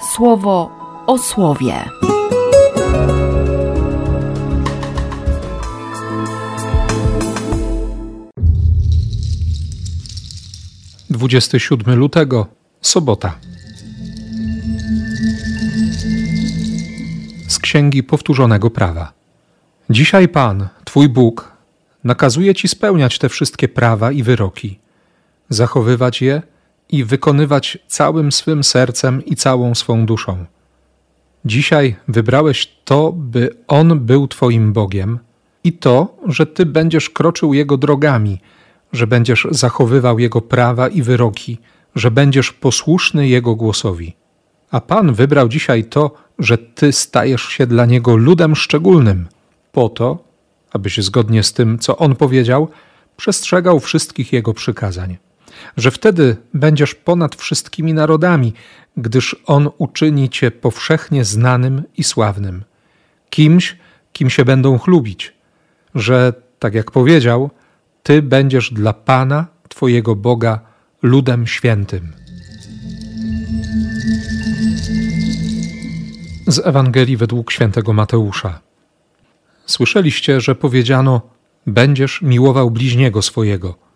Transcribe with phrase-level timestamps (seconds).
[0.00, 0.70] słowo
[1.06, 1.74] o słowie.
[11.10, 12.46] Dwudziesty siódmy lutego,
[12.80, 13.38] sobota.
[17.48, 19.12] Z Księgi Powtórzonego Prawa.
[19.90, 21.52] Dzisiaj Pan, Twój Bóg,
[22.04, 24.78] nakazuje Ci spełniać te wszystkie prawa i wyroki,
[25.48, 26.42] zachowywać je
[26.92, 30.44] i wykonywać całym swym sercem i całą swą duszą.
[31.44, 35.18] Dzisiaj wybrałeś to, by On był Twoim Bogiem
[35.64, 38.40] i to, że Ty będziesz kroczył Jego drogami,
[38.92, 41.58] że będziesz zachowywał Jego prawa i wyroki,
[41.94, 44.16] że będziesz posłuszny Jego głosowi.
[44.70, 49.28] A Pan wybrał dzisiaj to, że Ty stajesz się dla Niego ludem szczególnym,
[49.72, 50.18] po to,
[50.72, 52.68] abyś zgodnie z tym, co On powiedział,
[53.16, 55.16] przestrzegał wszystkich Jego przykazań
[55.76, 58.52] że wtedy będziesz ponad wszystkimi narodami,
[58.96, 62.64] gdyż On uczyni cię powszechnie znanym i sławnym,
[63.30, 63.76] kimś,
[64.12, 65.34] kim się będą chlubić,
[65.94, 67.50] że, tak jak powiedział,
[68.02, 70.60] Ty będziesz dla Pana, Twojego Boga,
[71.02, 72.12] ludem świętym.
[76.46, 78.60] Z Ewangelii według świętego Mateusza.
[79.66, 81.20] Słyszeliście, że powiedziano:
[81.66, 83.89] Będziesz miłował bliźniego swojego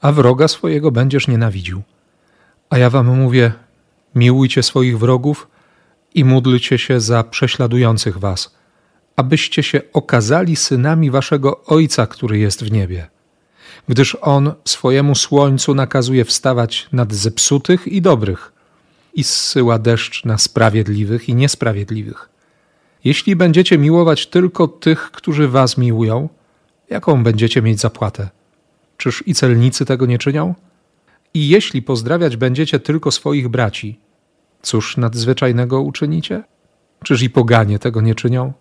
[0.00, 1.82] a wroga swojego będziesz nienawidził.
[2.70, 3.52] A ja wam mówię:
[4.14, 5.48] miłujcie swoich wrogów
[6.14, 8.54] i módlcie się za prześladujących was,
[9.16, 13.08] abyście się okazali synami waszego Ojca, który jest w niebie.
[13.88, 18.52] Gdyż On swojemu słońcu nakazuje wstawać nad zepsutych i dobrych
[19.14, 22.28] i zsyła deszcz na sprawiedliwych i niesprawiedliwych.
[23.04, 26.28] Jeśli będziecie miłować tylko tych, którzy was miłują,
[26.90, 28.28] jaką będziecie mieć zapłatę?
[29.00, 30.54] Czyż i celnicy tego nie czynią?
[31.34, 33.98] I jeśli pozdrawiać będziecie tylko swoich braci,
[34.62, 36.42] cóż nadzwyczajnego uczynicie?
[37.04, 38.52] Czyż i poganie tego nie czynią?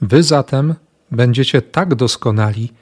[0.00, 0.74] Wy zatem
[1.10, 2.72] będziecie tak doskonali,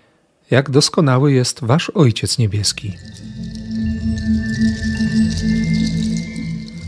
[0.50, 2.92] jak doskonały jest wasz Ojciec Niebieski.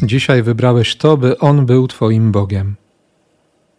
[0.03, 2.75] Dzisiaj wybrałeś to, by On był Twoim Bogiem.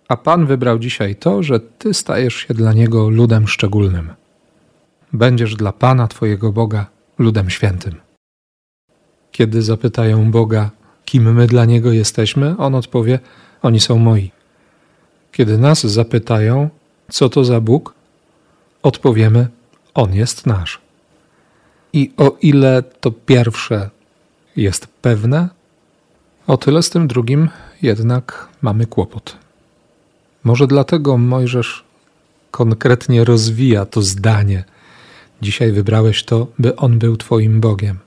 [0.07, 4.09] A Pan wybrał dzisiaj to, że Ty stajesz się dla Niego ludem szczególnym
[5.13, 6.85] będziesz dla Pana Twojego Boga
[7.17, 7.95] ludem świętym.
[9.31, 10.69] Kiedy zapytają Boga,
[11.05, 13.19] kim my dla Niego jesteśmy, On odpowie:
[13.61, 14.31] Oni są moi.
[15.31, 16.69] Kiedy nas zapytają,
[17.11, 17.93] co to za Bóg,
[18.83, 19.47] odpowiemy:
[19.93, 20.81] On jest nasz.
[21.93, 23.89] I o ile to pierwsze
[24.55, 25.49] jest pewne,
[26.47, 27.49] o tyle z tym drugim
[27.81, 29.37] jednak mamy kłopot.
[30.43, 31.83] Może dlatego Mojżesz
[32.51, 34.63] konkretnie rozwija to zdanie
[35.41, 37.97] Dzisiaj wybrałeś to, by On był Twoim Bogiem.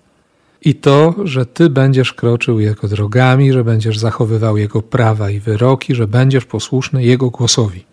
[0.64, 5.94] I to, że Ty będziesz kroczył Jego drogami, że będziesz zachowywał Jego prawa i wyroki,
[5.94, 7.84] że będziesz posłuszny Jego głosowi.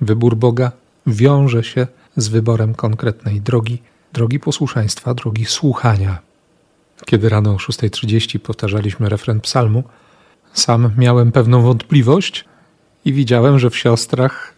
[0.00, 0.72] Wybór Boga
[1.06, 1.86] wiąże się
[2.16, 3.82] z wyborem konkretnej drogi,
[4.12, 6.18] drogi posłuszeństwa, drogi słuchania.
[7.06, 9.84] Kiedy rano o 6.30 powtarzaliśmy refren psalmu,
[10.52, 12.44] sam miałem pewną wątpliwość
[13.04, 14.54] i widziałem, że w siostrach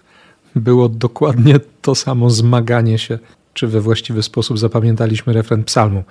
[0.55, 3.19] było dokładnie to samo zmaganie się
[3.56, 6.05] czy we właściwy sposób zapamiętaliśmy refren psalmu,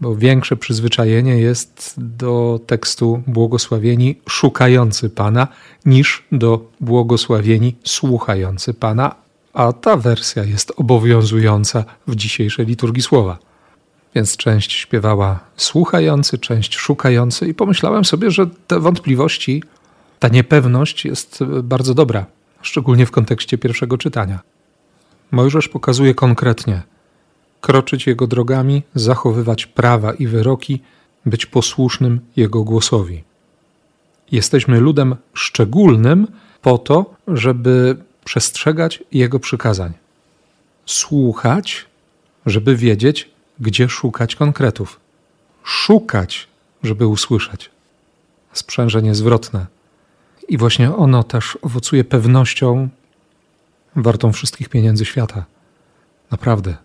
[0.00, 5.48] bo większe przyzwyczajenie jest do tekstu błogosławieni szukający Pana
[5.86, 9.14] niż do błogosławieni słuchający Pana,
[9.52, 13.38] a ta wersja jest obowiązująca w dzisiejszej liturgii słowa.
[14.14, 19.62] Więc część śpiewała słuchający, część szukający, i pomyślałem sobie, że te wątpliwości,
[20.18, 22.26] ta niepewność jest bardzo dobra,
[22.62, 24.53] szczególnie w kontekście pierwszego czytania.
[25.34, 26.82] Mojżesz pokazuje konkretnie:
[27.60, 30.80] kroczyć Jego drogami, zachowywać prawa i wyroki,
[31.26, 33.24] być posłusznym Jego głosowi.
[34.32, 36.26] Jesteśmy ludem szczególnym
[36.62, 39.92] po to, żeby przestrzegać Jego przykazań.
[40.86, 41.86] Słuchać,
[42.46, 43.30] żeby wiedzieć,
[43.60, 45.00] gdzie szukać konkretów.
[45.64, 46.48] Szukać,
[46.82, 47.70] żeby usłyszeć.
[48.52, 49.66] Sprzężenie zwrotne.
[50.48, 52.88] I właśnie ono też owocuje pewnością
[53.96, 55.44] wartą wszystkich pieniędzy świata.
[56.30, 56.76] Naprawdę.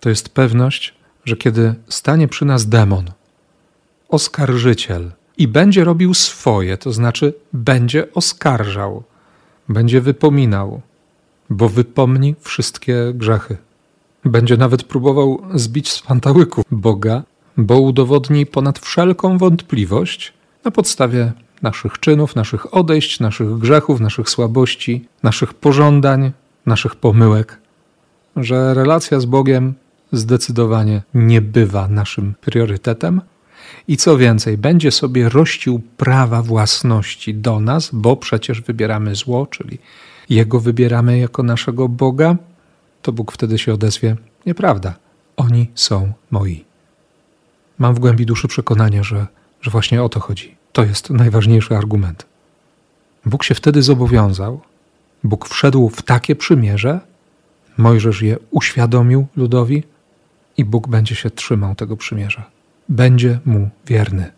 [0.00, 0.94] To jest pewność,
[1.24, 3.10] że kiedy stanie przy nas demon,
[4.08, 9.02] oskarżyciel i będzie robił swoje, to znaczy będzie oskarżał,
[9.68, 10.80] będzie wypominał,
[11.50, 13.56] bo wypomni wszystkie grzechy.
[14.24, 17.22] Będzie nawet próbował zbić z pantałyków Boga,
[17.56, 20.32] bo udowodni ponad wszelką wątpliwość
[20.64, 21.32] na podstawie
[21.62, 26.32] naszych czynów, naszych odejść, naszych grzechów, naszych słabości, naszych pożądań,
[26.66, 27.58] naszych pomyłek,
[28.36, 29.74] że relacja z Bogiem
[30.12, 33.20] zdecydowanie nie bywa naszym priorytetem
[33.88, 39.78] I co więcej, będzie sobie rościł prawa własności do nas, bo przecież wybieramy zło, czyli
[40.28, 42.36] Jego wybieramy jako naszego Boga,
[43.02, 44.16] to Bóg wtedy się odezwie:
[44.46, 44.94] Nieprawda,
[45.36, 46.64] oni są moi.
[47.78, 49.26] Mam w głębi duszy przekonanie, że,
[49.60, 50.56] że właśnie o to chodzi.
[50.74, 52.26] To jest najważniejszy argument.
[53.26, 54.60] Bóg się wtedy zobowiązał,
[55.24, 57.00] Bóg wszedł w takie przymierze,
[57.76, 59.82] Mojżesz je uświadomił ludowi
[60.56, 62.50] i Bóg będzie się trzymał tego przymierza.
[62.88, 64.32] Będzie mu wierny.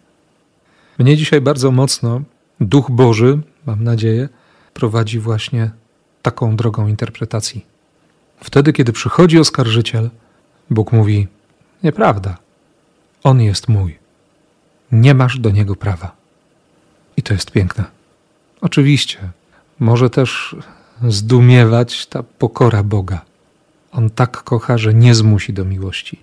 [0.98, 2.20] Mnie dzisiaj bardzo mocno
[2.60, 4.28] Duch Boży, mam nadzieję,
[4.74, 5.70] prowadzi właśnie
[6.22, 7.66] taką drogą interpretacji.
[8.44, 10.10] Wtedy, kiedy przychodzi oskarżyciel,
[10.70, 11.28] Bóg mówi:
[11.82, 12.36] Nieprawda,
[13.24, 13.98] on jest mój.
[14.92, 16.25] Nie masz do niego prawa.
[17.16, 17.84] I to jest piękne.
[18.60, 19.18] Oczywiście,
[19.80, 20.56] może też
[21.08, 23.20] zdumiewać ta pokora Boga.
[23.92, 26.20] On tak kocha, że nie zmusi do miłości.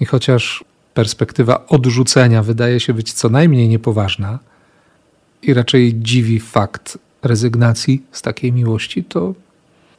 [0.00, 4.38] I chociaż perspektywa odrzucenia wydaje się być co najmniej niepoważna
[5.42, 9.34] i raczej dziwi fakt rezygnacji z takiej miłości, to,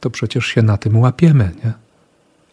[0.00, 1.72] to przecież się na tym łapiemy, nie?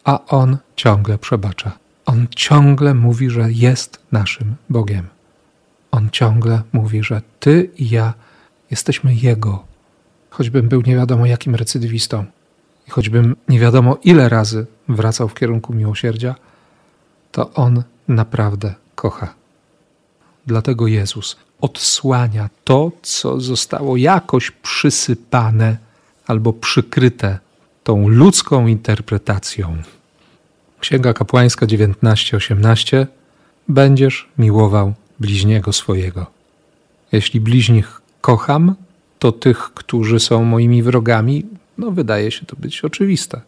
[0.04, 1.78] A On ciągle przebacza.
[2.06, 5.06] On ciągle mówi, że jest naszym Bogiem.
[5.90, 8.14] On ciągle mówi, że Ty i ja
[8.70, 9.64] jesteśmy Jego.
[10.30, 12.24] Choćbym był nie wiadomo jakim recydywistą
[12.88, 16.34] i choćbym nie wiadomo ile razy wracał w kierunku miłosierdzia,
[17.32, 19.34] to On naprawdę kocha.
[20.46, 25.76] Dlatego Jezus odsłania to, co zostało jakoś przysypane
[26.26, 27.38] albo przykryte
[27.84, 29.76] tą ludzką interpretacją.
[30.80, 33.06] Księga Kapłańska 19:18
[33.68, 36.26] Będziesz miłował bliźniego swojego.
[37.12, 38.74] Jeśli bliźnich kocham,
[39.18, 41.46] to tych, którzy są moimi wrogami,
[41.78, 43.40] no wydaje się to być oczywiste.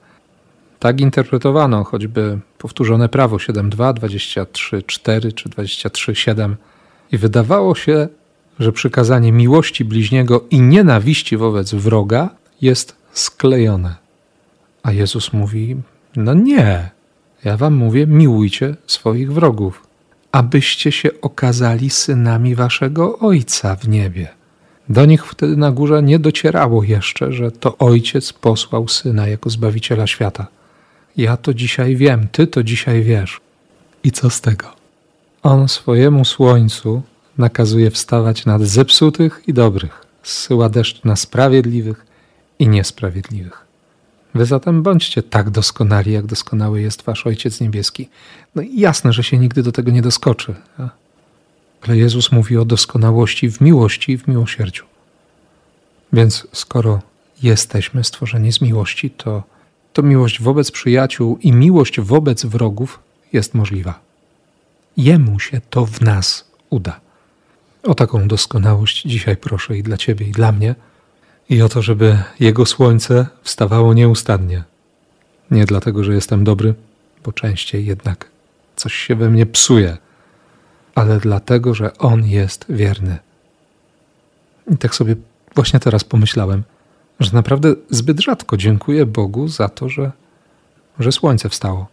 [0.79, 6.55] Tak interpretowano choćby powtórzone prawo 7.2, 23.4 czy 23.7
[7.13, 8.09] i wydawało się,
[8.59, 12.31] że przykazanie miłości bliźniego i nienawiści wobec wroga
[12.61, 13.97] jest sklejone.
[14.83, 15.77] A Jezus mówi:
[16.17, 16.91] No nie,
[17.45, 19.88] ja wam mówię, miłujcie swoich wrogów,
[20.33, 24.29] abyście się okazali synami waszego Ojca w niebie.
[24.89, 30.07] Do nich wtedy na górze nie docierało jeszcze, że to Ojciec posłał Syna jako Zbawiciela
[30.07, 30.47] świata.
[31.17, 33.41] Ja to dzisiaj wiem, Ty to dzisiaj wiesz.
[34.05, 34.67] I co z tego?
[35.43, 37.03] On swojemu słońcu
[37.39, 42.07] nakazuje wstawać nad zepsutych i dobrych, zsyła deszcz na sprawiedliwych
[42.59, 43.68] i niesprawiedliwych.
[44.35, 48.09] Wy zatem bądźcie tak doskonali, jak doskonały jest Wasz Ojciec Niebieski.
[48.55, 50.55] No i jasne, że się nigdy do tego nie doskoczy.
[51.83, 54.85] Ale Jezus mówi o doskonałości w miłości i w miłosierdziu.
[56.13, 57.03] Więc skoro
[57.43, 59.43] jesteśmy stworzeni z miłości, to,
[59.93, 63.01] to miłość wobec przyjaciół i miłość wobec wrogów
[63.33, 64.01] jest możliwa.
[64.97, 67.01] Jemu się to w nas uda.
[67.83, 70.75] O taką doskonałość dzisiaj proszę i dla Ciebie, i dla mnie–
[71.49, 74.65] i o to, żeby Jego słońce wstawało nieustannie.
[75.51, 76.75] Nie dlatego, że jestem dobry,
[77.25, 78.31] bo częściej jednak
[78.77, 79.97] coś się we mnie psuje,
[80.95, 83.19] ale dlatego, że On jest wierny.
[84.73, 85.17] I tak sobie
[85.55, 86.63] właśnie teraz pomyślałem,
[87.21, 90.13] że naprawdę zbyt rzadko dziękuję Bogu za to, że,
[90.99, 91.87] że słońce wstało,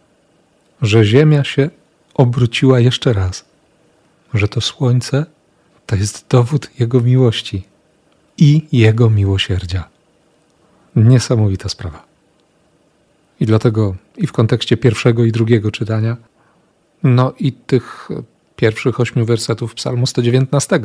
[0.82, 1.70] że Ziemia się
[2.14, 3.44] obróciła jeszcze raz,
[4.34, 5.26] że to słońce
[5.86, 7.75] to jest dowód Jego miłości
[8.38, 9.88] i Jego miłosierdzia.
[10.96, 12.04] Niesamowita sprawa.
[13.40, 16.16] I dlatego i w kontekście pierwszego i drugiego czytania,
[17.02, 18.08] no i tych
[18.56, 20.80] pierwszych ośmiu wersetów Psalmu 119,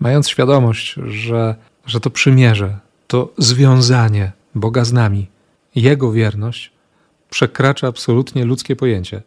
[0.00, 5.26] mając świadomość, że, że to przymierze, to związanie Boga z nami,
[5.74, 6.72] Jego wierność
[7.30, 9.22] przekracza absolutnie ludzkie pojęcie.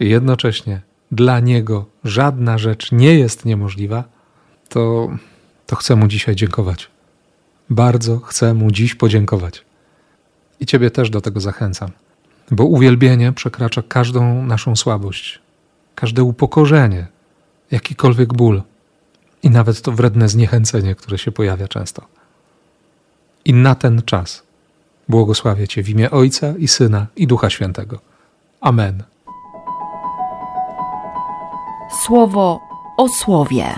[0.00, 0.80] I jednocześnie
[1.12, 4.04] dla Niego żadna rzecz nie jest niemożliwa,
[4.68, 5.10] to
[5.70, 6.88] to chcę Mu dzisiaj dziękować.
[7.70, 9.64] Bardzo chcę Mu dziś podziękować.
[10.60, 11.90] I Ciebie też do tego zachęcam,
[12.50, 15.38] bo uwielbienie przekracza każdą naszą słabość,
[15.94, 17.06] każde upokorzenie,
[17.70, 18.62] jakikolwiek ból
[19.42, 22.02] i nawet to wredne zniechęcenie, które się pojawia często.
[23.44, 24.42] I na ten czas
[25.08, 28.00] błogosławię Cię w imię Ojca i Syna i Ducha Świętego.
[28.60, 29.02] Amen.
[32.04, 32.60] Słowo
[32.96, 33.74] o słowie.